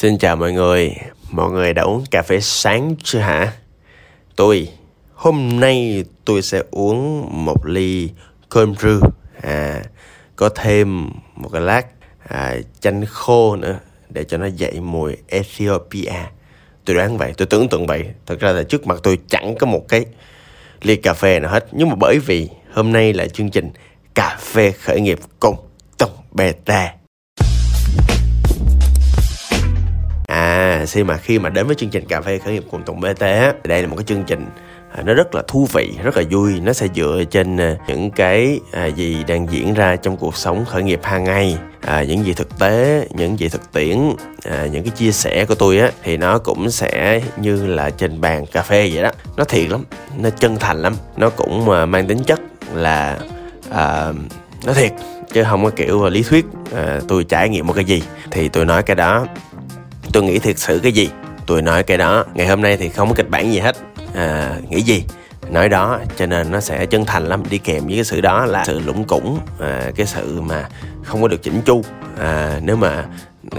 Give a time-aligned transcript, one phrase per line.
[0.00, 0.96] Xin chào mọi người,
[1.30, 3.52] mọi người đã uống cà phê sáng chưa hả?
[4.36, 4.68] Tôi,
[5.14, 8.10] hôm nay tôi sẽ uống một ly
[8.48, 9.00] cơm rư,
[9.42, 9.82] à,
[10.36, 11.86] có thêm một cái lát
[12.28, 13.78] à, chanh khô nữa
[14.08, 16.12] để cho nó dậy mùi Ethiopia.
[16.84, 18.04] Tôi đoán vậy, tôi tưởng tượng vậy.
[18.26, 20.04] Thật ra là trước mặt tôi chẳng có một cái
[20.82, 21.66] ly cà phê nào hết.
[21.72, 23.70] Nhưng mà bởi vì hôm nay là chương trình
[24.14, 25.56] cà phê khởi nghiệp cùng
[25.98, 26.94] Tổng Beta.
[30.60, 33.00] À, khi mà khi mà đến với chương trình cà phê khởi nghiệp cùng Tùng
[33.00, 33.20] BT
[33.64, 34.46] đây là một cái chương trình
[34.92, 36.60] à, nó rất là thú vị, rất là vui.
[36.60, 40.64] Nó sẽ dựa trên à, những cái à, gì đang diễn ra trong cuộc sống
[40.64, 43.98] khởi nghiệp hàng ngày, à, những gì thực tế, những gì thực tiễn,
[44.44, 48.20] à, những cái chia sẻ của tôi á thì nó cũng sẽ như là trên
[48.20, 49.10] bàn cà phê vậy đó.
[49.36, 49.84] Nó thiệt lắm,
[50.18, 52.40] nó chân thành lắm, nó cũng mang tính chất
[52.74, 53.18] là
[53.70, 54.12] à,
[54.66, 54.92] nó thiệt
[55.32, 58.64] chứ không có kiểu lý thuyết à, tôi trải nghiệm một cái gì thì tôi
[58.64, 59.26] nói cái đó
[60.12, 61.10] tôi nghĩ thiệt sự cái gì?
[61.46, 63.76] Tôi nói cái đó ngày hôm nay thì không có kịch bản gì hết.
[64.14, 65.04] À, nghĩ gì?
[65.50, 67.42] Nói đó cho nên nó sẽ chân thành lắm.
[67.50, 70.68] Đi kèm với cái sự đó là sự lũng củng à, cái sự mà
[71.04, 71.82] không có được chỉnh chu.
[72.18, 73.04] À, nếu mà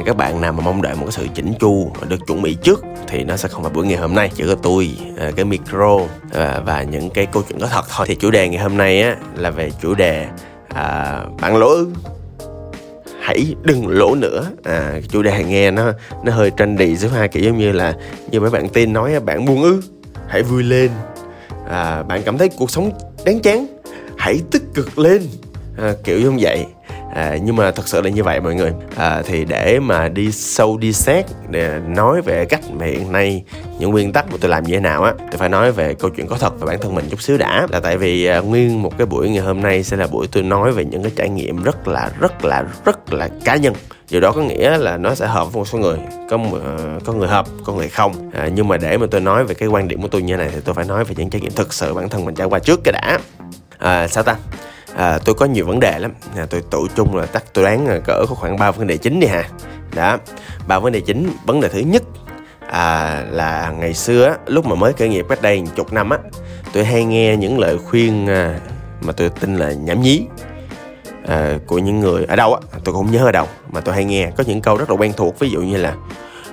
[0.05, 2.83] các bạn nào mà mong đợi một cái sự chỉnh chu được chuẩn bị trước
[3.08, 4.31] thì nó sẽ không phải buổi ngày hôm nay.
[4.36, 5.99] Chỉ có tôi à, cái micro
[6.33, 8.08] à, và những cái câu chuyện có thật thôi.
[8.09, 10.27] Thì chủ đề ngày hôm nay á là về chủ đề
[10.73, 11.75] à, bạn lỗ
[13.22, 14.52] hãy đừng lỗ nữa.
[14.64, 15.91] À chủ đề nghe nó
[16.23, 17.94] nó hơi trendy giữa hai kiểu giống như là
[18.31, 19.81] như mấy bạn tin nói bạn buồn ư
[20.27, 20.89] hãy vui lên.
[21.69, 22.92] À, bạn cảm thấy cuộc sống
[23.25, 23.66] đáng chán
[24.17, 25.22] hãy tích cực lên.
[25.77, 26.66] À, kiểu giống vậy
[27.14, 28.73] à, nhưng mà thật sự là như vậy mọi người.
[28.95, 33.44] À, thì để mà đi sâu đi xét để nói về cách mà hiện nay
[33.80, 36.09] những nguyên tắc mà tôi làm như thế nào á tôi phải nói về câu
[36.09, 37.67] chuyện có thật về bản thân mình chút xíu đã.
[37.70, 40.44] Là tại vì à, nguyên một cái buổi ngày hôm nay sẽ là buổi tôi
[40.44, 43.73] nói về những cái trải nghiệm rất là rất là rất là cá nhân.
[44.12, 45.98] Điều đó có nghĩa là nó sẽ hợp với một số người
[46.30, 48.32] có uh, có người hợp có người không.
[48.34, 50.50] À, nhưng mà để mà tôi nói về cái quan điểm của tôi như này
[50.54, 52.59] thì tôi phải nói về những trải nghiệm thực sự bản thân mình trải qua
[52.59, 53.20] trước cái đã.
[53.78, 54.36] À, sao ta?
[54.95, 56.11] À, tôi có nhiều vấn đề lắm.
[56.37, 58.97] À, tôi tự chung là tắt tôi đoán là cỡ có khoảng ba vấn đề
[58.97, 59.49] chính đi hà
[59.95, 60.17] đó
[60.67, 62.03] ba vấn đề chính vấn đề thứ nhất
[62.69, 66.17] à, là ngày xưa lúc mà mới khởi nghiệp cách đây chục năm á
[66.73, 68.59] tôi hay nghe những lời khuyên à,
[69.02, 70.25] mà tôi tin là nhảm nhí
[71.27, 72.61] à, của những người ở đâu á.
[72.71, 74.31] Tôi cũng không nhớ ở đâu mà tôi hay nghe.
[74.37, 75.95] Có những câu rất là quen thuộc ví dụ như là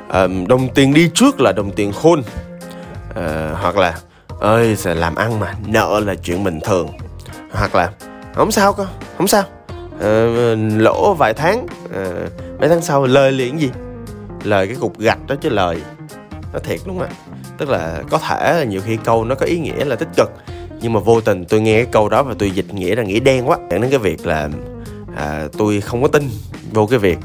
[0.08, 2.22] à, đồng tiền đi trước là đồng tiền khôn.
[3.14, 3.94] À, hoặc là
[4.40, 6.88] ơi làm ăn mà nợ là chuyện bình thường.
[7.52, 7.90] Hoặc là
[8.38, 8.86] không sao cơ
[9.18, 9.42] không sao.
[10.00, 12.28] Ờ, ờ, lỗ vài tháng ờ,
[12.58, 13.70] mấy tháng sau lời liền gì?
[14.44, 15.82] Lời cái cục gạch đó chứ lời.
[16.52, 19.46] Nó thiệt đúng không ạ tức là có thể là nhiều khi câu nó có
[19.46, 20.32] ý nghĩa là tích cực
[20.80, 23.20] nhưng mà vô tình tôi nghe cái câu đó và tôi dịch nghĩa là nghĩa
[23.20, 23.58] đen quá.
[23.70, 24.48] Dẫn đến cái việc là
[25.16, 26.30] à, tôi không có tin
[26.72, 27.18] vô cái việc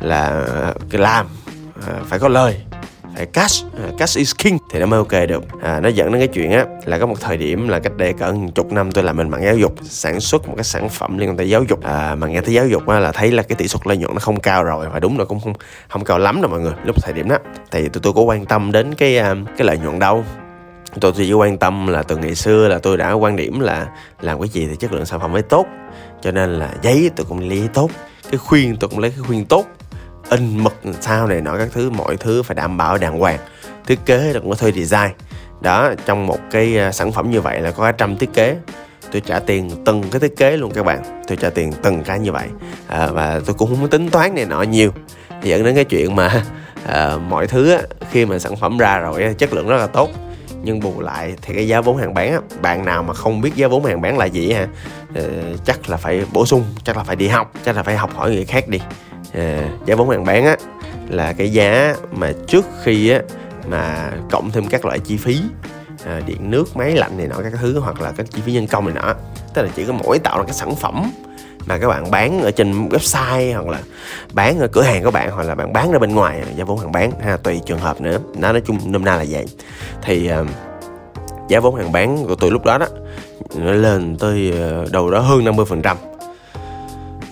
[0.00, 1.26] là à, cái làm
[1.86, 2.60] à, phải có lời
[3.16, 3.66] phải cash.
[3.82, 4.58] À, cash is king.
[4.70, 5.44] Thì nó mới ok được.
[5.62, 8.12] À, nó dẫn đến cái chuyện á là có một thời điểm là cách đây
[8.12, 11.18] cỡ chục năm tôi làm mình mạng giáo dục sản xuất một cái sản phẩm
[11.18, 11.82] liên quan tới giáo dục.
[11.82, 14.14] À, mà nghe tới giáo dục á là thấy là cái tỷ suất lợi nhuận
[14.14, 15.54] nó không cao rồi và đúng là cũng không
[15.88, 17.38] không cao lắm đâu mọi người lúc thời điểm đó.
[17.70, 20.24] Thì tôi tôi có quan tâm đến cái à, cái lợi nhuận đâu.
[21.00, 23.86] Tôi chỉ quan tâm là từ ngày xưa là tôi đã quan điểm là
[24.20, 25.66] làm cái gì thì chất lượng sản phẩm phải tốt.
[26.22, 27.90] Cho nên là giấy tôi cũng lấy tốt
[28.30, 29.66] cái khuyên tôi cũng lấy cái khuyên tốt
[30.32, 33.38] in mực sao này nọ các thứ mọi thứ phải đảm bảo đàng hoàng
[33.86, 35.10] thiết kế đừng có thuê design.
[35.60, 38.56] Đó trong một cái ờ, sản phẩm như vậy là có cả trăm thiết kế.
[39.12, 41.22] Tôi trả tiền từng cái thiết kế luôn các bạn.
[41.28, 42.48] Tôi trả tiền từng cái như vậy.
[42.88, 44.92] À, và tôi cũng không tính toán này nọ nhiều.
[45.42, 46.44] Dẫn đến cái chuyện mà
[46.86, 50.10] à, mọi thứ á, khi mà sản phẩm ra rồi chất lượng rất là tốt.
[50.64, 53.54] Nhưng bù lại thì cái giá vốn hàng bán á, bạn nào mà không biết
[53.54, 54.66] giá vốn hàng bán là gì ha
[55.14, 55.22] à,
[55.64, 58.30] chắc là phải bổ sung chắc là phải đi học chắc là phải học hỏi
[58.30, 58.80] người khác đi
[59.32, 60.56] à, giá vốn hàng bán á
[61.08, 63.20] là cái giá mà trước khi á
[63.66, 65.40] mà cộng thêm các loại chi phí
[66.06, 68.66] à, điện nước máy lạnh này nọ các thứ hoặc là các chi phí nhân
[68.66, 69.14] công này nọ
[69.54, 71.12] tức là chỉ có mỗi tạo ra cái sản phẩm
[71.66, 73.80] mà các bạn bán ở trên website hoặc là
[74.32, 76.78] bán ở cửa hàng của bạn hoặc là bạn bán ra bên ngoài giá vốn
[76.78, 78.18] hàng bán ha tùy trường hợp nữa.
[78.36, 79.46] Nó nói chung nôm na là vậy.
[80.02, 80.46] Thì uh,
[81.48, 82.86] giá vốn hàng bán của tôi lúc đó đó
[83.54, 84.52] nó lên tới
[84.82, 85.96] uh, đâu đó hơn 50 phần trăm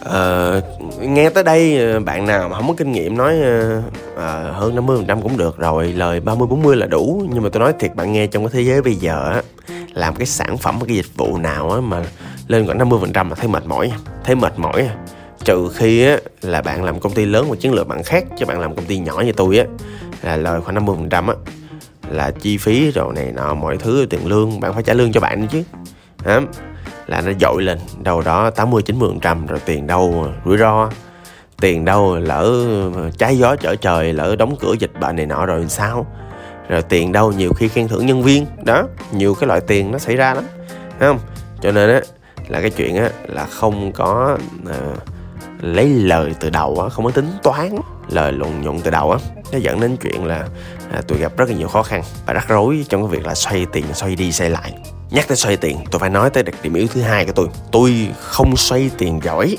[0.04, 0.64] uh,
[1.00, 3.84] nghe tới đây ờ, bạn nào mà không có kinh nghiệm nói uh,
[4.54, 7.26] hơn 50 phần trăm cũng được rồi lời 30 40 là đủ.
[7.32, 9.42] Nhưng mà tôi nói thiệt bạn nghe trong cái thế giới bây giờ á
[9.94, 12.02] làm cái sản phẩm cái dịch vụ nào á mà
[12.48, 13.92] lên khoảng 50 phần trăm là thấy mệt mỏi
[14.24, 14.90] thấy mệt mỏi
[15.44, 18.46] trừ khi á là bạn làm công ty lớn và chiến lược bạn khác chứ
[18.46, 19.64] bạn làm công ty nhỏ như tôi á
[20.22, 21.34] là lời khoảng 50 phần trăm á
[22.10, 25.20] là chi phí rồi này nọ mọi thứ tiền lương bạn phải trả lương cho
[25.20, 25.62] bạn chứ.
[26.24, 26.40] Đó
[27.10, 27.78] là nó dội lên.
[28.02, 30.90] Đâu đó 80 90 trăm rồi tiền đâu rủi ro.
[31.60, 32.66] Tiền đâu lỡ
[33.18, 36.06] trái gió trở trời lỡ đóng cửa dịch bệnh này nọ rồi sao?
[36.68, 38.46] Rồi tiền đâu nhiều khi khen thưởng nhân viên.
[38.64, 40.44] Đó nhiều cái loại tiền nó xảy ra lắm.
[40.98, 41.18] Thấy không?
[41.60, 42.00] Cho nên á
[42.48, 44.38] là cái chuyện á là không có
[44.70, 44.76] à,
[45.60, 47.76] lấy lời từ đầu á không có tính toán
[48.08, 49.18] lời luận nhuận từ đầu á
[49.52, 50.48] nó dẫn đến chuyện là
[50.92, 53.34] à, tôi gặp rất là nhiều khó khăn và rắc rối trong cái việc là
[53.34, 54.74] xoay tiền xoay đi xoay lại
[55.10, 57.48] nhắc tới xoay tiền, tôi phải nói tới đặc điểm yếu thứ hai của tôi.
[57.72, 59.56] Tôi không xoay tiền giỏi.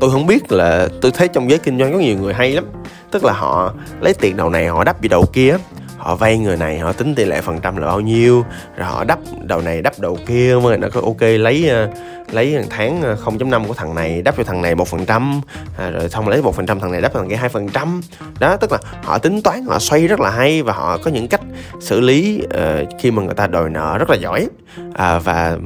[0.00, 2.64] Tôi không biết là tôi thấy trong giới kinh doanh có nhiều người hay lắm.
[3.10, 5.56] Tức là họ lấy tiền đầu này, họ đắp vào đầu kia
[5.98, 8.44] họ vay người này họ tính tỷ lệ phần trăm là bao nhiêu
[8.76, 11.88] rồi họ đắp đầu này đắp đầu kia mà nó có ok lấy ờ,
[12.32, 15.40] lấy tháng ờ, 0.5 của thằng này đắp cho thằng này một phần trăm
[15.78, 18.00] à, rồi xong lấy một phần trăm thằng này đắp thằng kia hai phần trăm.
[18.40, 21.28] Đó tức là họ tính toán họ xoay rất là hay và họ có những
[21.28, 21.40] cách
[21.80, 24.48] xử lý uh, khi mà người ta đòi nợ rất là giỏi.
[24.88, 25.58] Uh, và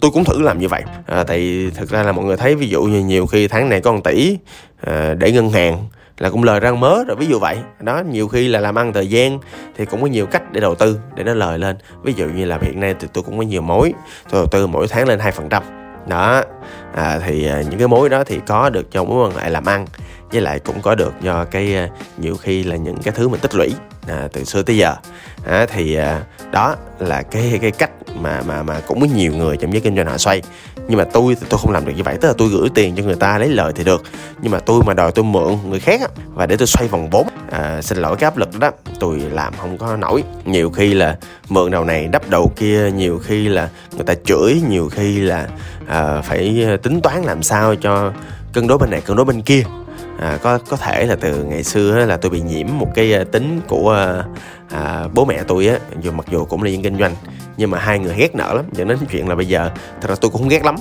[0.00, 0.82] tôi cũng thử làm như vậy.
[1.20, 3.80] Uh, tại thực ra là mọi người thấy ví dụ như nhiều khi tháng này
[3.80, 4.38] có 1 tỷ
[4.90, 5.86] uh, để ngân hàng
[6.18, 7.56] là cũng lời răng mớ rồi ví dụ vậy.
[7.80, 9.38] Đó nhiều khi là làm ăn thời gian
[9.76, 11.76] thì cũng có nhiều cách để đầu tư để nó lời lên.
[12.02, 13.92] Ví dụ như là hiện nay thì tôi cũng có nhiều mối
[14.30, 15.62] tôi đầu tư mỗi tháng lên hai phần trăm.
[16.08, 16.42] Đó
[16.94, 19.64] à, thì à, những cái mối đó thì có được cho mối quan hệ làm
[19.64, 19.86] ăn
[20.32, 23.40] với lại cũng có được do cái à, nhiều khi là những cái thứ mình
[23.40, 23.72] tích lũy
[24.08, 24.94] à, từ xưa tới giờ.
[25.46, 26.22] À, thì à,
[26.52, 27.90] đó là cái cái cách
[28.20, 30.42] mà mà mà cũng có nhiều người trong giới kinh doanh họ xoay
[30.88, 32.16] nhưng mà tôi thì tôi không làm được như vậy.
[32.20, 34.02] Tức là tôi gửi tiền cho người ta lấy lời thì được.
[34.42, 37.10] Nhưng mà tôi mà đòi tôi mượn người khác á, và để tôi xoay vòng
[37.10, 38.70] vốn à, xin lỗi cái áp lực đó
[39.00, 40.24] tôi làm không có nổi.
[40.44, 41.16] Nhiều khi là
[41.48, 45.48] mượn đầu này đắp đầu kia nhiều khi là người ta chửi nhiều khi là
[45.86, 48.12] à, phải tính toán làm sao cho
[48.52, 49.62] cân đối bên này cân đối bên kia
[50.18, 53.24] à, có có thể là từ ngày xưa là tôi bị nhiễm một cái à,
[53.32, 54.24] tính của à,
[54.70, 57.14] à, bố mẹ tôi á dù mặc dù cũng là dân kinh doanh
[57.56, 59.70] nhưng mà hai người ghét nợ lắm dẫn đến chuyện là bây giờ
[60.00, 60.76] thật ra tôi cũng không ghét lắm.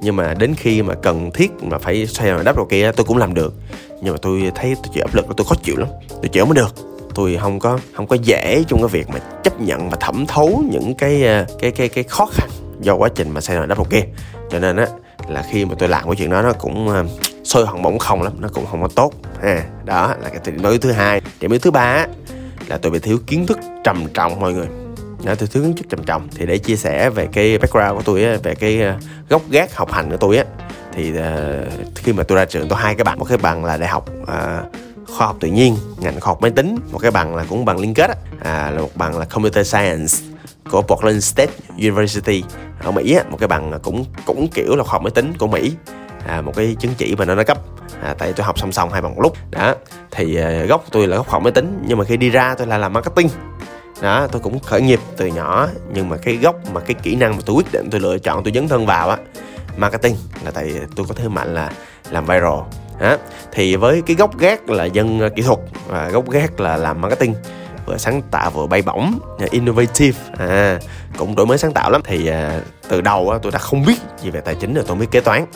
[0.00, 3.04] Nhưng mà đến khi mà cần thiết mà phải xoay vào đắp rồi kia tôi
[3.04, 3.54] cũng làm được.
[4.00, 6.54] Nhưng mà tôi thấy tôi chịu áp lực tôi khó chịu lắm tôi chịu mới
[6.54, 6.74] được.
[7.14, 10.64] Tôi không có không có dễ trong cái việc mà chấp nhận và thẩm thấu
[10.70, 12.48] những cái à, cái cái cái khó khăn
[12.80, 14.02] do quá trình mà xây mà đắp một kia.
[14.50, 14.86] Cho nên á
[15.28, 17.04] là khi mà tôi làm cái chuyện đó nó cũng ờ,
[17.44, 19.64] sôi hỏng bỗng không lắm nó cũng không có tốt ha.
[19.84, 21.20] Đó là cái điểm yếu thứ hai.
[21.40, 22.06] Điểm yếu thứ ba
[22.66, 24.66] là tôi bị thiếu kiến thức trầm trọng mọi người.
[25.24, 26.28] Đó, tôi thiếu kiến thức trầm trọng.
[26.34, 28.94] Thì để chia sẻ về cái background của tôi về cái ờ,
[29.28, 30.44] gốc gác học hành của tôi á
[30.92, 31.64] thì ờ,
[31.94, 33.18] khi mà tôi ra trường tôi hai cái bằng.
[33.18, 34.06] Một cái bằng là đại học
[35.16, 36.78] khoa học tự nhiên ngành khoa học máy tính.
[36.92, 39.66] Một cái bằng là cũng bằng liên kết á, à, là một bằng là computer
[39.66, 40.14] science
[40.70, 42.44] của Portland State University
[42.84, 45.46] ở Mỹ á, một cái bằng cũng cũng kiểu là khoa học máy tính của
[45.46, 45.72] Mỹ.
[46.26, 47.58] À, một cái chứng chỉ mà nó nó cấp
[48.02, 49.36] à, tại tôi học song song hai bằng một lúc.
[49.50, 49.74] Đó
[50.10, 52.54] thì à, gốc tôi là gốc khoa học máy tính nhưng mà khi đi ra
[52.54, 53.28] tôi là làm marketing.
[54.02, 57.36] Đó tôi cũng khởi nghiệp từ nhỏ nhưng mà cái gốc mà cái kỹ năng
[57.36, 59.16] mà tôi quyết định tôi lựa chọn tôi dấn thân vào á
[59.76, 61.70] marketing là tại tôi có thế mạnh là
[62.10, 62.60] làm viral.
[63.00, 63.16] Đó.
[63.52, 65.58] thì với cái gốc gác là dân à, kỹ thuật
[65.88, 67.34] và gốc gác là làm marketing
[67.86, 70.78] vừa sáng tạo vừa bay bổng à, innovative à,
[71.18, 72.00] cũng đổi mới sáng tạo lắm.
[72.04, 74.96] Thì à, từ đầu á, tôi đã không biết gì về tài chính rồi tôi
[74.96, 75.46] biết kế toán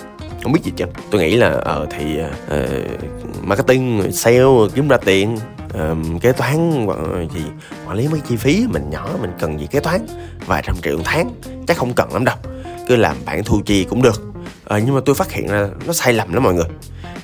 [0.42, 4.44] không biết gì chứ tôi nghĩ là ờ thì uh, marketing sale
[4.74, 6.86] kiếm ra tiền uh, kế toán
[7.34, 7.44] gì
[7.86, 10.06] quản lý mấy chi phí mình nhỏ mình cần gì kế toán
[10.46, 11.30] vài trăm triệu một tháng
[11.66, 12.36] chắc không cần lắm đâu.
[12.88, 14.22] Cứ làm bản thu chi cũng được
[14.68, 16.66] à, nhưng mà tôi phát hiện ra nó sai lầm lắm mọi người.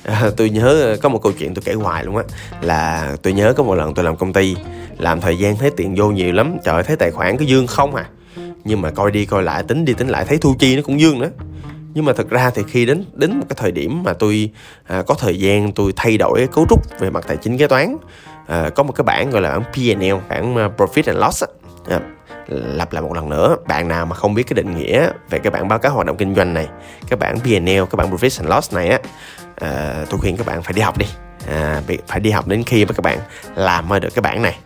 [0.03, 2.23] À, tôi nhớ có một câu chuyện tôi kể hoài luôn á
[2.61, 4.55] là tôi nhớ có một lần tôi làm công ty
[4.97, 7.95] làm thời gian thấy tiền vô nhiều lắm trời thấy tài khoản cứ dương không
[7.95, 8.05] à.
[8.63, 10.99] Nhưng mà coi đi coi lại tính đi tính lại thấy thu chi nó cũng
[10.99, 11.29] dương nữa.
[11.93, 14.49] Nhưng mà thật ra thì khi đến đến một cái thời điểm mà tôi
[14.87, 17.97] à, có thời gian tôi thay đổi cấu trúc về mặt tài chính kế toán
[18.47, 21.43] à, có một cái bảng gọi là bảng P&L bảng Profit and Loss
[21.89, 21.99] à,
[22.47, 23.55] lặp lại một lần nữa.
[23.67, 26.17] Bạn nào mà không biết cái định nghĩa về cái bản báo cáo hoạt động
[26.17, 26.67] kinh doanh này
[27.07, 28.99] cái bản P&L cái bản Profit and Loss này á
[29.55, 31.05] à, tôi khuyên các bạn phải đi học đi.
[31.47, 33.19] À, phải đi học đến khi mà các bạn
[33.55, 34.57] làm được cái bảng này.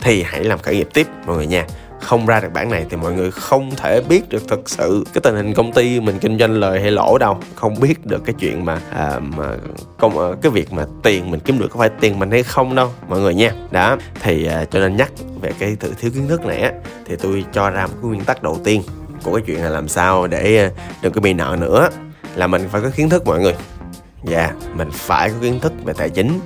[0.00, 1.66] Thì hãy làm khởi nghiệp tiếp mọi người nha
[2.02, 5.20] không ra được bản này thì mọi người không thể biết được thực sự cái
[5.20, 7.38] tình hình công ty mình kinh doanh lời hay lỗ đâu.
[7.54, 9.44] Không biết được cái chuyện mà à, mà
[9.98, 12.74] công ờ, cái việc mà tiền mình kiếm được có phải tiền mình hay không
[12.74, 13.52] đâu mọi người nha.
[13.70, 16.72] Đó thì à, cho nên nhắc về cái sự thiếu kiến thức này á
[17.06, 18.82] thì tôi cho ra một cái nguyên tắc đầu tiên
[19.24, 20.70] của cái chuyện là làm sao để à,
[21.02, 21.88] đừng có bị nợ nữa.
[22.34, 23.54] Là mình phải có kiến thức mọi người
[24.24, 26.40] dạ yeah, mình phải có kiến thức về tài chính.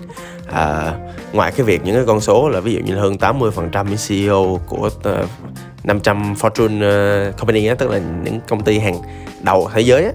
[0.53, 0.93] À,
[1.33, 3.99] ngoài cái việc những cái con số là ví dụ như là hơn 80% những
[4.09, 5.29] CEO của ờ, uh,
[5.85, 8.99] 500 Fortune uh, company đó, tức là những công ty hàng
[9.43, 10.13] đầu thế giới á,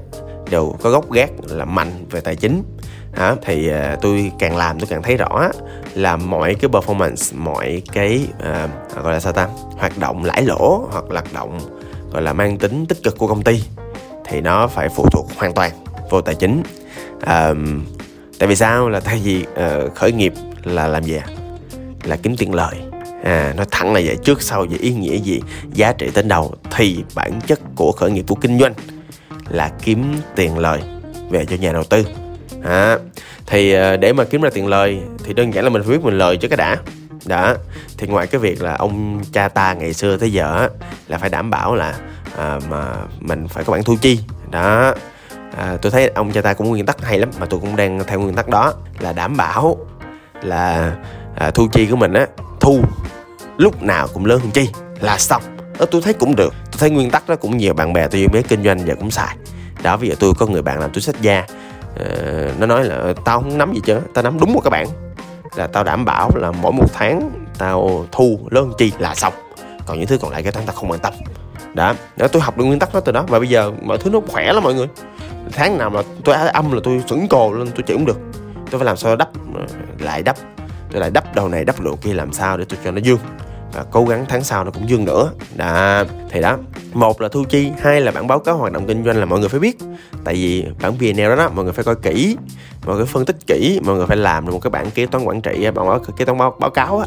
[0.50, 2.64] đều có gốc gác là mạnh về tài chính.
[3.14, 5.50] À, thì uh, tôi càng làm tôi càng thấy rõ
[5.94, 9.48] là mọi cái performance mọi cái uh, gọi là sao ta?
[9.78, 11.60] Hoạt động lãi lỗ hoặc hoạt động
[12.12, 13.64] gọi là mang tính tích cực của công ty
[14.26, 15.72] thì nó phải phụ thuộc hoàn toàn
[16.10, 16.64] vô tài chính
[17.22, 17.54] à,
[18.40, 18.90] tại vì sao?
[18.90, 21.26] Là tại vì uh, khởi nghiệp là làm gì à?
[22.04, 22.76] là kiếm tiền lời.
[23.24, 24.18] À nói thẳng là vậy.
[24.24, 25.42] Trước sau về ý nghĩa gì
[25.74, 28.74] giá trị đến đầu thì bản chất của khởi nghiệp của kinh doanh
[29.50, 30.82] là kiếm tiền lời
[31.30, 32.06] về cho nhà đầu tư.
[32.64, 32.98] À,
[33.46, 36.04] thì ờ, để mà kiếm ra tiền lời thì đơn giản là mình phải biết
[36.04, 36.78] mình lời cho cái đã.
[37.26, 37.56] Đó
[37.98, 40.70] thì ngoài cái việc là ông cha ta ngày xưa tới giờ
[41.08, 42.00] là phải đảm bảo là
[42.38, 44.20] à, mà mình phải có bản thu chi.
[44.52, 44.94] Đó
[45.58, 48.00] à, tôi thấy ông cha ta cũng nguyên tắc hay lắm mà tôi cũng đang
[48.08, 49.78] theo nguyên tắc đó là đảm bảo
[50.42, 50.96] là
[51.36, 52.28] à, thu chi của mình á
[52.60, 52.80] thu
[53.58, 55.42] lúc nào cũng lớn hơn chi là xong.
[55.80, 56.54] Đó tôi thấy cũng được.
[56.72, 59.12] Tôi thấy nguyên tắc đó cũng nhiều bạn bè tôi biết kinh doanh giờ cũng
[59.12, 59.36] xài.
[59.84, 61.46] Đó bây giờ tôi có người bạn làm túi sách da
[62.00, 62.06] à,
[62.60, 64.88] nó nói là ờ, tao không nắm gì chứ tao nắm đúng một cái bản
[65.56, 69.34] là tao đảm bảo là mỗi một tháng tao thu lớn chi là xong.
[69.86, 71.14] Còn những thứ còn lại cái tháng tao không quan tâm
[71.74, 73.26] đã, đó tôi học được nguyên tắc đó từ đó.
[73.28, 74.88] Và bây giờ mọi thứ nó khỏe lắm mọi người.
[75.52, 78.18] Tháng nào mà tôi âm là tôi sững cồ lên tôi chịu cũng được.
[78.72, 79.66] Tôi phải làm sao đắp ờ,
[80.00, 80.38] lại đắp.
[80.92, 83.20] Tôi lại đắp đầu này đắp đầu kia làm sao để tôi cho nó dương
[83.74, 85.32] và cố gắng tháng sau nó cũng dương nữa.
[85.56, 86.58] Đã thì đó.
[86.94, 89.40] Một là thu chi hai là bản báo cáo hoạt động kinh doanh là mọi
[89.40, 89.78] người phải biết.
[90.24, 92.38] Tại vì bản VNL đó, đó mọi người phải coi kỹ
[92.86, 95.24] mọi người phân tích kỹ mọi người phải làm được một cái bản kế toán
[95.24, 97.06] quản trị bản báo kế toán báo, báo cáo á,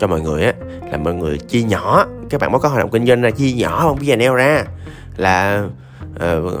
[0.00, 0.52] cho mọi người á.
[0.92, 3.52] Là mọi người chia nhỏ cái bản báo cáo hoạt động kinh doanh ra chia
[3.52, 4.64] nhỏ bản VNL ra.
[5.16, 5.64] Là
[6.16, 6.52] uh,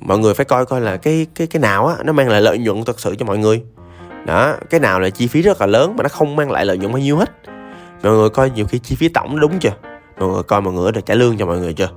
[0.00, 2.58] mọi người phải coi coi là cái cái cái nào á nó mang lại lợi
[2.58, 3.62] nhuận thật sự cho mọi người.
[4.26, 6.78] Đó cái nào là chi phí rất là lớn mà nó không mang lại lợi
[6.78, 7.30] nhuận bao nhiêu hết
[8.02, 9.72] mọi người coi nhiều khi chi phí tổng đúng chưa?
[10.18, 11.88] Mọi người coi mọi người đã trả lương cho mọi người chưa?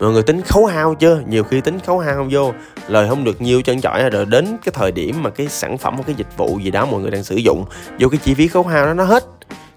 [0.00, 1.20] Mọi người tính khấu hao chưa?
[1.28, 2.52] Nhiều khi tính khấu hao vô,
[2.88, 5.94] lời không được nhiều chân chọi rồi đến cái thời điểm mà cái sản phẩm
[5.94, 7.64] hoặc cái dịch vụ gì đó mọi người đang sử dụng,
[8.00, 9.24] vô cái chi phí khấu hao đó nó hết.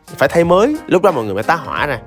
[0.08, 2.00] Phải thay mới, lúc đó mọi người mới tá hỏa ra.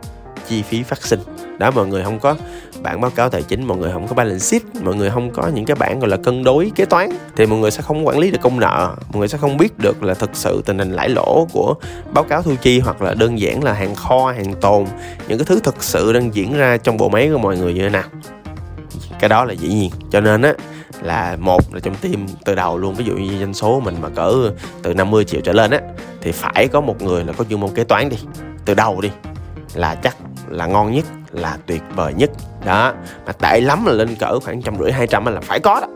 [0.49, 1.21] Chi phí phát sinh
[1.63, 2.37] đó mọi người không có,
[2.83, 5.49] bản báo cáo tài chính mọi người không có balance sheet, mọi người không có
[5.55, 8.19] những cái bản gọi là cân đối, kế toán, thì mọi người sẽ không quản
[8.19, 10.93] lý được công nợ, mọi người sẽ không biết được là thực sự tình hình
[10.93, 11.75] lãi lỗ của
[12.13, 14.85] báo cáo thu chi hoặc là đơn giản là hàng kho, hàng tồn,
[15.29, 17.83] những cái thứ thực sự đang diễn ra trong bộ máy của mọi người như
[17.83, 18.05] thế nào.
[19.21, 19.91] Cái đó là dĩ nhiên.
[20.11, 20.55] Cho nên á,
[21.03, 24.09] là một là trong team từ đầu luôn, ví dụ như doanh số mình mà
[24.09, 24.51] cỡ
[24.83, 25.81] từ 50 triệu trở lên á,
[26.21, 28.17] thì phải có một người là có chuyên môn kế toán đi,
[28.65, 29.11] từ đầu đi,
[29.75, 30.17] là chắc
[30.49, 32.31] là ngon nhất là tuyệt vời nhất.
[32.65, 32.93] Đó
[33.27, 35.87] mà tệ lắm là lên cỡ khoảng trăm rưỡi hai trăm là phải có đó.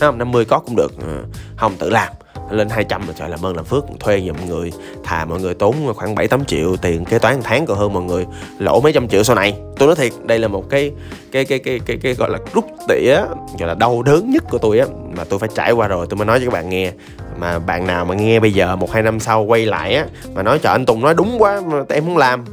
[0.00, 0.18] Không?
[0.18, 0.92] 50 có cũng được.
[0.98, 1.24] Ừ,
[1.56, 2.08] không tự làm.
[2.50, 4.72] Lên 200 là trời làm ơn làm phước thuê giùm người
[5.04, 8.02] thà mọi người tốn khoảng 7 8 triệu tiền kế toán tháng còn hơn mọi
[8.02, 8.26] người
[8.58, 9.60] lỗ mấy trăm triệu sau này.
[9.78, 10.92] Tôi nói thiệt đây là một cái
[11.32, 13.16] cái cái cái cái, cái gọi là rút tỉa
[13.58, 14.86] gọi là đau đớn nhất của tôi á
[15.16, 16.06] mà tôi phải trải qua rồi.
[16.10, 16.92] Tôi mới nói cho các bạn nghe.
[17.38, 20.42] Mà bạn nào mà nghe bây giờ một hai năm sau quay lại á mà
[20.42, 22.44] nói trời anh Tùng nói đúng quá mà em muốn làm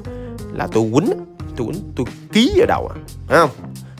[0.53, 2.95] là tôi quýnh tôi quýnh tôi ký vào đầu à
[3.27, 3.49] thấy không?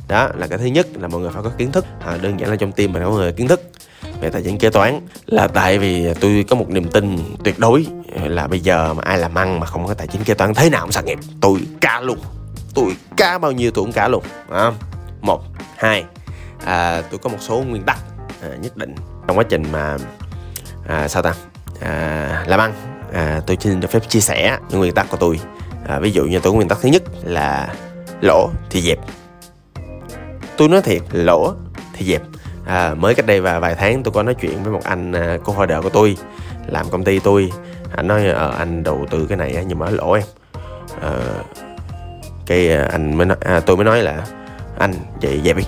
[0.08, 1.86] Đó là cái thứ nhất là mọi người phải có kiến thức.
[2.06, 3.62] À, đơn giản là trong tim mình có người kiến thức.
[4.22, 7.86] Về tài chính kế toán là tại vì tôi có một niềm tin tuyệt đối
[8.24, 10.70] là bây giờ mà ai làm ăn mà không có tài chính kế toán thế
[10.70, 11.20] nào cũng sạc nghiệp.
[11.42, 12.20] Tôi ca luôn.
[12.74, 14.24] Tôi ca bao nhiêu tôi cũng cả luôn.
[14.52, 14.72] À,
[15.22, 15.44] một
[15.76, 16.04] hai
[16.66, 17.98] à, tôi có một số nguyên tắc
[18.42, 18.96] à, nhất định
[19.28, 19.98] trong quá trình mà
[20.88, 21.34] à, sao ta?
[21.80, 22.74] À, làm ăn
[23.14, 25.40] à, tôi xin được phép chia sẻ những nguyên tắc của tôi
[25.88, 27.74] à, ví dụ như tôi có nguyên tắc thứ nhất là
[28.22, 29.00] lỗ thì dẹp.
[30.58, 31.54] Tôi nói thiệt lỗ
[31.94, 32.22] thì dẹp.
[32.66, 35.38] À, mới cách đây vài vài tháng tôi có nói chuyện với một anh à,
[35.44, 36.18] cô hội đỡ của tôi
[36.68, 37.52] làm công ty tôi.
[37.96, 40.24] Anh nói à, anh đầu tư cái này nhưng mà lỗ em.
[41.02, 41.12] À,
[42.46, 44.26] cái à, anh mới nói, à, tôi mới nói là
[44.78, 45.64] anh vậy dẹp đi.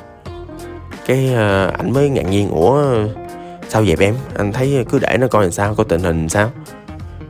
[1.06, 2.84] Cái à, anh mới ngạc nhiên ủa
[3.70, 4.16] sao dẹp em?
[4.38, 6.52] Anh thấy cứ để nó coi làm sao có tình hình sao.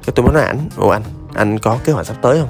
[0.06, 1.04] Cái tôi mới nói ảnh ủa anh
[1.34, 2.50] anh có kế hoạch sắp tới không?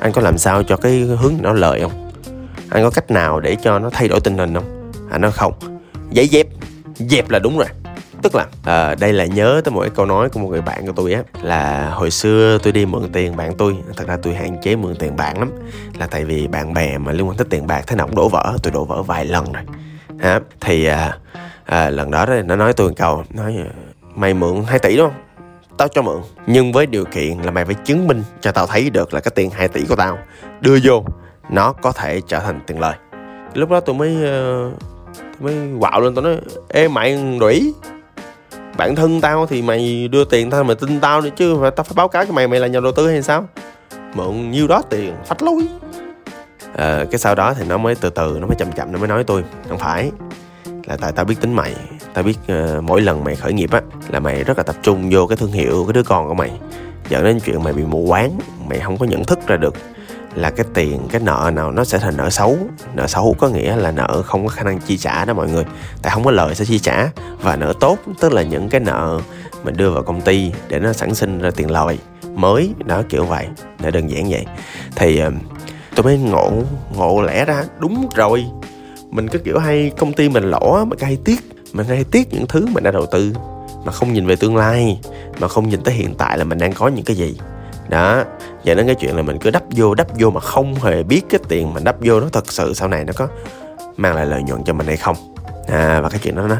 [0.00, 2.10] Anh có làm sao cho cái hướng nó lợi không?
[2.70, 4.92] Anh có cách nào để cho nó thay đổi tình hình không?
[5.10, 5.52] Anh nói không.
[6.10, 6.46] Giấy dép.
[6.96, 7.66] Dẹp là đúng rồi.
[8.22, 10.86] Tức là à, đây là nhớ tới một cái câu nói của một người bạn
[10.86, 13.76] của tôi á là hồi xưa tôi đi mượn tiền bạn tôi.
[13.96, 15.50] Thật ra tôi hạn chế mượn tiền bạn lắm.
[15.98, 18.28] Là tại vì bạn bè mà liên quan tới tiền bạc thế nào cũng đổ
[18.28, 18.56] vỡ.
[18.62, 19.62] Tôi đổ vỡ vài lần rồi.
[20.20, 21.18] Ha thì à,
[21.64, 23.56] à, lần đó nó nói tôi một câu nói
[24.14, 25.27] mày mượn 2 tỷ đúng không?
[25.78, 28.90] Tao cho mượn nhưng với điều kiện là mày phải chứng minh cho tao thấy
[28.90, 30.18] được là cái tiền 2 tỷ của tao.
[30.60, 31.04] Đưa vô
[31.50, 32.94] nó có thể trở thành tiền lời.
[33.54, 34.72] Lúc đó tôi mới ờ, uh,
[35.20, 36.36] tôi mới quạo lên tôi nói
[36.68, 37.74] ê mày đuổi
[38.76, 41.84] bản thân tao thì mày đưa tiền tao mày tin tao đi chứ mà tao
[41.84, 43.48] phải báo cáo cho mày mày là nhà đầu tư hay sao?
[44.14, 45.68] Mượn nhiêu đó tiền phách lối.
[46.76, 49.08] À, cái sau đó thì nó mới từ từ nó mới chậm chậm nó mới
[49.08, 50.10] nói tôi không phải
[50.86, 51.74] là tại tao biết tính mày
[52.14, 55.08] tao biết uh, mỗi lần mày khởi nghiệp á là mày rất là tập trung
[55.10, 56.50] vô cái thương hiệu cái đứa con của mày.
[57.08, 58.38] Dẫn đến chuyện mày bị mù quáng
[58.68, 59.74] mày không có nhận thức ra được
[60.34, 62.56] là cái tiền cái nợ nào nó sẽ thành nợ xấu.
[62.94, 65.64] Nợ xấu có nghĩa là nợ không có khả năng chi trả đó mọi người.
[66.02, 67.10] Tại không có lời sẽ chi trả.
[67.42, 69.20] Và nợ tốt tức là những cái nợ
[69.64, 71.98] mình đưa vào công ty để nó sản sinh ra tiền lời
[72.34, 73.46] mới đó kiểu vậy.
[73.82, 74.46] Nó đơn giản vậy.
[74.96, 75.32] Thì uh,
[75.94, 76.52] tôi mới ngộ
[76.96, 78.44] ngộ lẽ ra đúng rồi.
[79.10, 81.40] Mình cứ kiểu hay công ty mình lỗ mà hay tiếc
[81.72, 83.32] mình hay tiếc những thứ mình đã đầu tư
[83.84, 85.00] mà không nhìn về tương lai
[85.38, 87.38] mà không nhìn tới hiện tại là mình đang có những cái gì.
[87.88, 88.24] Đó
[88.64, 91.22] dẫn đến cái chuyện là mình cứ đắp vô đắp vô mà không hề biết
[91.30, 93.28] cái tiền mình đắp vô nó thật sự sau này nó có
[93.96, 95.16] mang lại lợi nhuận cho mình hay không.
[95.68, 96.56] À, và cái chuyện đó nó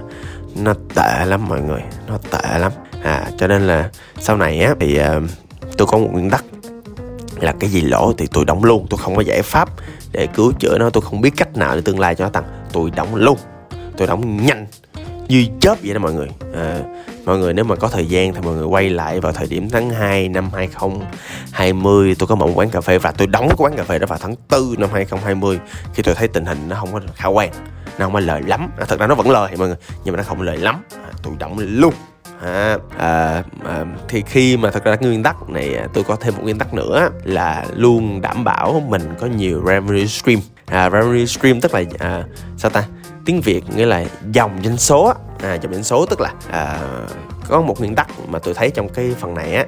[0.57, 2.73] nó tệ lắm mọi người nó tệ lắm.
[3.03, 5.23] À cho nên là sau này á thì uh,
[5.77, 6.45] tôi có một nguyên tắc
[7.41, 9.69] là cái gì lỗ thì tôi đóng luôn tôi không có giải pháp
[10.13, 12.45] để cứu chữa nó tôi không biết cách nào để tương lai cho nó tăng.
[12.73, 13.39] Tôi đóng luôn
[13.97, 14.67] tôi đóng nhanh
[15.29, 16.29] như chớp vậy đó mọi người.
[16.55, 16.81] À,
[17.25, 19.71] mọi người nếu mà có thời gian thì mọi người quay lại vào thời điểm
[19.71, 23.77] tháng 2 năm 2020 tôi có một quán cà phê và tôi đóng cái quán
[23.77, 25.59] cà phê đó vào tháng 4 năm 2020
[25.95, 27.51] khi tôi thấy tình hình nó không có khả quan
[27.99, 28.71] nó không có lời lắm.
[28.79, 30.83] À, thật ra nó vẫn lời mọi người nhưng mà nó không lời lắm.
[31.05, 31.95] À, tôi đóng luôn.
[32.43, 36.17] À, à, à, thì khi mà thật ra cái nguyên tắc này à, tôi có
[36.17, 40.41] thêm một nguyên tắc nữa là luôn đảm bảo mình có nhiều revenue stream.
[40.67, 42.25] À, revenue stream tức là à,
[42.57, 42.85] sao ta?
[43.29, 46.81] Tiếng việt nghĩa là dòng doanh số à, dòng doanh số tức là à,
[47.49, 49.65] có một nguyên tắc mà tôi thấy trong cái phần này á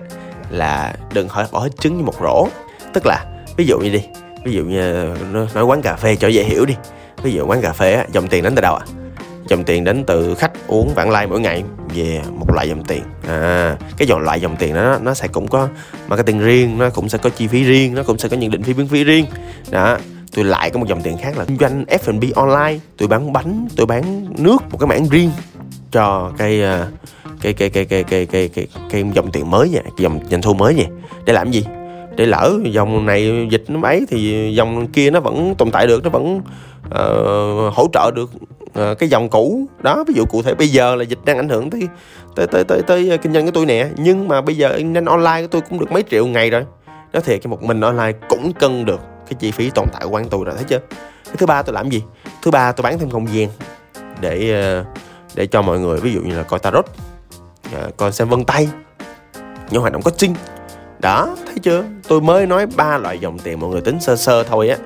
[0.50, 2.49] là đừng hỏi bỏ hết trứng như một rổ.
[2.95, 3.25] Tức là
[3.57, 4.02] ví dụ như đi
[4.45, 5.17] ví dụ như à,
[5.55, 6.75] nói quán cà phê cho dễ hiểu đi.
[7.23, 8.87] Ví dụ quán cà phê á dòng tiền đến từ đâu à
[9.49, 11.64] dòng tiền đến từ khách uống vãng lai mỗi ngày
[11.95, 13.02] về một loại dòng tiền.
[13.29, 15.69] À cái dòng loại dòng tiền đó nó sẽ cũng có
[16.09, 18.62] marketing riêng nó cũng sẽ có chi phí riêng nó cũng sẽ có những định
[18.62, 19.26] phí biến phí riêng.
[19.71, 19.99] Đó
[20.35, 22.79] tôi lại có một dòng tiền khác là kinh doanh F&B online.
[22.97, 25.31] Tôi bán bánh tôi bán nước một cái mảng riêng
[25.91, 26.87] cho cái ờ,
[27.41, 30.55] cái cái cái cái cái cái cái, cái dòng tiền mới vậy dòng doanh thu
[30.55, 30.87] mới vậy
[31.25, 31.65] để làm gì?
[32.17, 36.05] Để lỡ dòng này dịch nó ấy thì dòng kia nó vẫn tồn tại được
[36.05, 36.41] nó vẫn
[36.87, 38.31] uh, hỗ trợ được
[38.81, 39.67] uh, cái dòng cũ.
[39.83, 41.89] Đó ví dụ cụ thể bây giờ là dịch đang ảnh hưởng tới
[42.37, 43.89] tới tới tới, tới kinh doanh của tôi nè.
[43.97, 46.65] Nhưng mà bây giờ nên online của tôi cũng được mấy triệu ngày rồi.
[47.13, 50.11] Nói thiệt cái một mình online cũng cân được cái chi phí tồn tại của
[50.11, 50.79] quán tôi rồi thấy chưa?
[51.25, 52.02] Cái thứ ba tôi làm gì?
[52.43, 53.49] Thứ ba tôi bán thêm không gian
[54.21, 54.85] để ờ,
[55.35, 56.87] để cho mọi người ví dụ như là coi tarot
[57.75, 58.69] ờ, coi xem vân tay
[59.71, 60.35] những hoạt động coaching.
[60.99, 61.85] Đó thấy chưa?
[62.09, 64.76] Tôi mới nói ba loại dòng tiền mọi người tính sơ sơ thôi á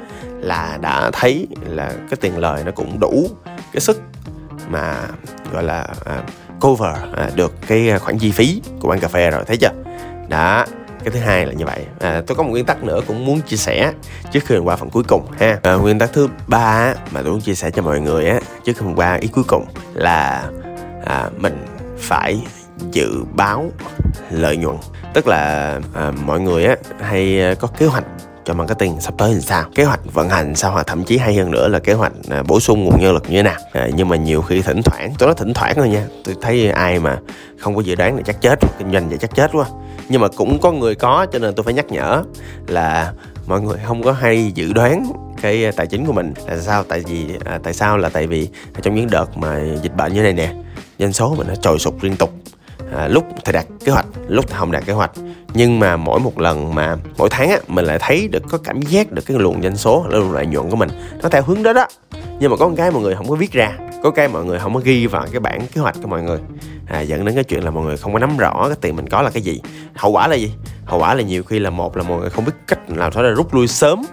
[0.41, 3.29] là đã thấy là cái tiền lời nó cũng đủ
[3.73, 4.03] cái sức
[4.69, 4.97] mà
[5.53, 6.23] gọi là à,
[6.61, 9.73] cover à, được cái à, khoản chi phí của quán cà phê rồi thấy chưa?
[10.29, 10.65] Đó
[11.05, 11.87] cái thứ hai là như vậy.
[12.01, 13.93] À, tôi có một nguyên tắc nữa cũng muốn chia sẻ
[14.33, 15.59] trước khi mình qua phần cuối cùng ha.
[15.63, 18.73] À, nguyên tắc thứ ba mà tôi muốn chia sẻ cho mọi người á trước
[18.77, 20.45] khi mình qua ý cuối cùng là
[21.05, 21.65] à, mình
[21.99, 22.43] phải
[22.91, 23.71] dự báo
[24.31, 24.77] lợi nhuận.
[25.15, 28.05] Tức là à, mọi người á hay à, có kế hoạch
[28.45, 29.65] cho marketing sắp tới làm sao?
[29.75, 30.71] Kế hoạch vận hành sao?
[30.71, 33.23] Hoặc thậm chí hay hơn nữa là kế hoạch à, bổ sung nguồn nhân lực
[33.29, 33.57] như thế nào?
[33.73, 36.71] À, nhưng mà nhiều khi thỉnh thoảng tôi nói thỉnh thoảng thôi nha tôi thấy
[36.71, 37.19] ai mà
[37.59, 39.67] không có dự đoán là chắc chết kinh doanh vậy chắc chết quá
[40.09, 42.23] nhưng mà cũng có người có cho nên tôi phải nhắc nhở
[42.67, 43.13] là
[43.47, 45.13] mọi người không có hay dự đoán
[45.43, 46.35] cái à, tài chính của mình.
[46.47, 46.85] Là sao?
[46.85, 47.97] Tại vì à, tại sao?
[47.97, 48.49] Là tại vì
[48.83, 50.55] trong những đợt mà dịch bệnh như này nè
[50.99, 52.31] doanh số mình nó trồi sụt liên tục.
[52.97, 55.11] À, lúc thì đặt kế hoạch lúc thì không đặt kế hoạch.
[55.55, 58.83] Nhưng mà mỗi một lần mà mỗi tháng á mình lại thấy được có cảm
[58.83, 60.89] giác được cái luồng doanh số luồng lợi nhuận của mình
[61.23, 61.87] nó theo hướng đó đó
[62.45, 64.59] nhưng mà có một cái mọi người không có viết ra có cái mọi người
[64.59, 66.39] không có ghi vào cái bản kế hoạch của mọi người.
[66.87, 69.09] À, dẫn đến cái chuyện là mọi người không có nắm rõ cái tiền mình
[69.09, 69.61] có là cái gì.
[69.95, 70.53] Hậu quả là gì?
[70.85, 73.23] Hậu quả là nhiều khi là một là mọi người không biết cách làm sao
[73.23, 74.05] để rút lui sớm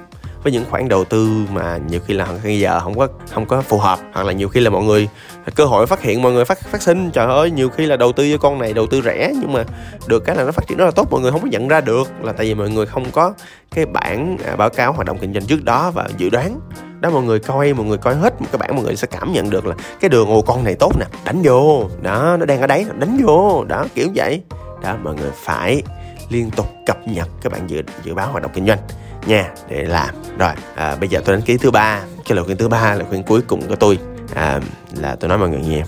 [0.43, 3.61] với những khoản đầu tư mà nhiều khi là bây giờ không có không có
[3.61, 5.09] phù hợp, hoặc là nhiều khi là mọi người
[5.55, 7.11] cơ hội phát hiện, mọi người phát phát sinh.
[7.11, 9.63] Trời ơi, nhiều khi là đầu tư cho con này, đầu tư rẻ, nhưng mà
[10.07, 11.81] được cái là nó phát triển rất là tốt, mọi người không có nhận ra
[11.81, 13.33] được là tại vì mọi người không có
[13.75, 16.59] cái bản à, báo cáo hoạt động kinh doanh trước đó và dự đoán.
[16.99, 19.33] Đó, mọi người coi, mọi người coi hết một cái bản, mọi người sẽ cảm
[19.33, 21.89] nhận được là cái đường ồ con này tốt nè, đánh vô.
[22.01, 23.63] Đó, nó đang ở đấy đánh vô.
[23.63, 24.41] Đó, kiểu vậy.
[24.83, 25.81] Đó, mọi người phải
[26.29, 28.79] liên tục cập nhật các bạn dự dự báo hoạt động kinh doanh
[29.27, 30.15] nha để làm.
[30.37, 32.01] Rồi à, bây giờ tôi đến ký thứ ba.
[32.25, 33.99] Cái lời khuyên thứ ba là khuyên cuối cùng của tôi
[34.35, 34.59] à,
[34.93, 35.83] là tôi nói mọi người nghe.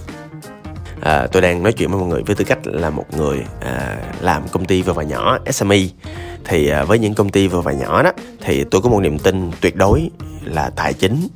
[1.01, 3.97] À, tôi đang nói chuyện với mọi người với tư cách là một người à,
[4.21, 5.77] làm công ty vừa và nhỏ SME
[6.45, 9.19] thì à, với những công ty vừa và nhỏ đó thì tôi có một niềm
[9.19, 10.09] tin tuyệt đối
[10.43, 11.27] là tài chính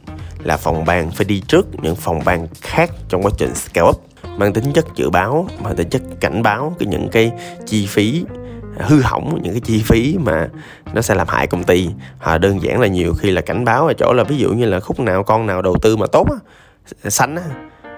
[0.43, 4.03] là phòng ban phải đi trước những phòng ban khác trong quá trình scale up.
[4.37, 7.31] Mang tính chất dự báo mang tính chất cảnh báo cái những cái
[7.65, 8.23] chi phí
[8.79, 10.47] hư hỏng những cái chi phí mà
[10.93, 11.89] nó sẽ làm hại công ty.
[12.19, 14.65] Họ đơn giản là nhiều khi là cảnh báo ở chỗ là ví dụ như
[14.65, 16.37] là khúc nào con nào đầu tư mà tốt á
[17.09, 17.43] xanh á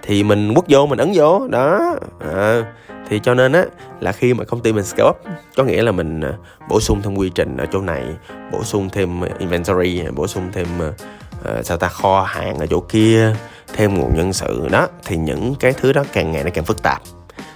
[0.03, 1.47] thì mình quất vô mình ấn vô.
[1.47, 1.95] Đó.
[2.33, 2.63] À,
[3.09, 3.65] thì cho nên á
[3.99, 5.17] là khi mà công ty mình scale up
[5.55, 6.33] có nghĩa là mình ờ,
[6.69, 8.03] bổ sung thêm quy trình ở chỗ này
[8.51, 12.79] bổ sung thêm ờ, inventory bổ sung thêm uh, sao ta kho hàng ở chỗ
[12.79, 13.35] kia
[13.73, 14.67] thêm nguồn nhân sự.
[14.71, 14.87] Đó.
[15.05, 17.01] Thì những cái thứ đó càng ngày nó càng phức tạp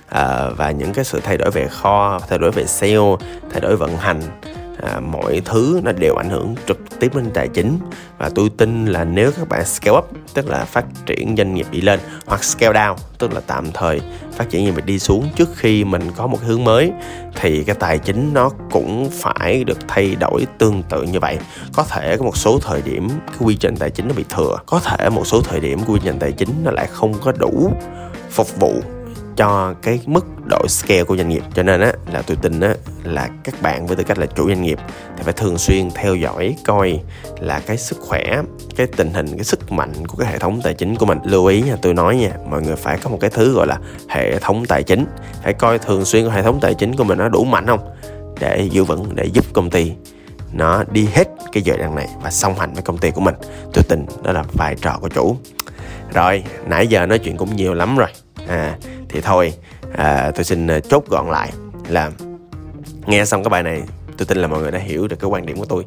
[0.10, 3.16] à, và những cái sự thay đổi về kho thay đổi về sale
[3.52, 4.22] thay đổi vận hành
[4.84, 7.80] à, mọi thứ nó đều ảnh hưởng trực tiếp đến tài chính.
[8.18, 11.68] Và tôi tin là nếu các bạn scale up tức là phát triển doanh nghiệp
[11.72, 15.30] đi lên hoặc scale down tức là tạm thời phát triển doanh nghiệp đi xuống
[15.36, 16.92] trước khi mình có một hướng mới
[17.36, 21.38] thì cái tài chính nó cũng phải được thay đổi tương tự như vậy.
[21.74, 24.58] Có thể có một số thời điểm cái quy trình tài chính nó bị thừa
[24.66, 27.72] có thể một số thời điểm quy trình tài chính nó lại không có đủ
[28.30, 28.82] phục vụ
[29.38, 31.44] cho cái mức độ scale của doanh nghiệp.
[31.54, 34.48] Cho nên á, là tôi tin á, là các bạn với tư cách là chủ
[34.48, 34.80] doanh nghiệp
[35.18, 37.00] thì phải thường xuyên theo dõi, coi
[37.40, 38.42] là cái sức khỏe,
[38.76, 41.20] cái tình hình, cái sức mạnh của cái hệ thống tài chính của mình.
[41.24, 43.78] Lưu ý nha, tôi nói nha, mọi người phải có một cái thứ gọi là
[44.10, 45.06] hệ thống tài chính.
[45.44, 47.90] Phải coi thường xuyên hệ thống tài chính của mình nó đủ mạnh không?
[48.40, 49.92] Để giữ vững, để giúp công ty
[50.52, 53.36] nó đi hết cái giai đoạn này và song hành với công ty của mình.
[53.74, 55.38] Tôi tin đó là vai trò của chủ.
[56.14, 58.10] Rồi, nãy giờ nói chuyện cũng nhiều lắm rồi.
[58.48, 58.78] À
[59.14, 59.54] thì thôi
[59.98, 61.54] à, tôi xin à, chốt gọn lại
[61.88, 62.12] là
[63.06, 63.84] nghe xong cái bài này
[64.18, 65.86] tôi tin là mọi người đã hiểu được cái quan điểm của tôi.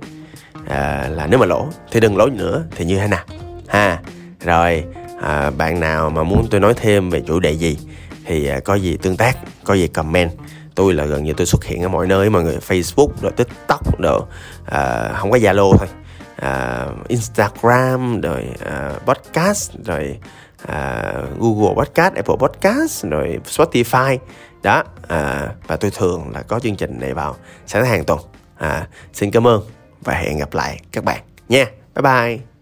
[0.68, 3.24] À, là nếu mà lỗ thì đừng lỗ nữa thì như thế nào?
[3.68, 4.00] Ha
[4.40, 4.84] rồi
[5.22, 7.78] à, bạn nào mà muốn tôi nói thêm về chủ đề gì
[8.24, 10.30] thì à, có gì tương tác có gì comment.
[10.74, 14.00] Tôi là gần như tôi xuất hiện ở mọi nơi mọi người facebook rồi tiktok
[14.00, 14.20] rồi
[14.66, 15.88] à, không có zalo thôi.
[16.36, 20.18] À, instagram rồi à, podcast rồi
[20.66, 24.18] à, Google Podcast, Apple Podcast rồi Spotify.
[24.62, 28.18] Đó à, và tôi thường là có chương trình này vào sáng hàng tuần.
[28.58, 29.62] À, xin cảm ơn
[30.00, 31.64] và hẹn gặp lại các bạn nha.
[31.94, 32.55] Bye bye.